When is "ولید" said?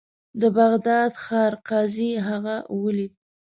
2.83-3.11